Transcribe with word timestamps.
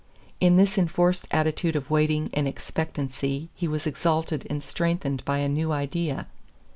In 0.39 0.57
this 0.57 0.79
enforced 0.79 1.27
attitude 1.29 1.75
of 1.75 1.91
waiting 1.91 2.31
and 2.33 2.47
expectancy 2.47 3.49
he 3.53 3.67
was 3.67 3.85
exalted 3.85 4.47
and 4.49 4.63
strengthened 4.63 5.23
by 5.25 5.37
a 5.37 5.47
new 5.47 5.71
idea. 5.71 6.25